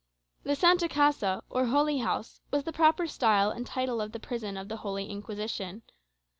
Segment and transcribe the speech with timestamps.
[0.41, 4.57] The "Santa Casa," or Holy House, was the proper style and title of the prison
[4.57, 5.83] of the Holy Inquisition.